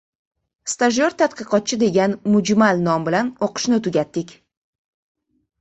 [0.71, 4.35] Stajyor-tadqiqotchi degan mujmal nom bilan oʻqishni tugatdik.